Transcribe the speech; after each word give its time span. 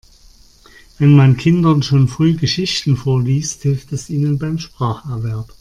Wenn 0.97 1.15
man 1.15 1.37
Kindern 1.37 1.83
schon 1.83 2.07
früh 2.07 2.33
Geschichten 2.35 2.97
vorliest, 2.97 3.61
hilft 3.61 3.91
es 3.91 4.09
ihnen 4.09 4.39
beim 4.39 4.57
Spracherwerb. 4.57 5.47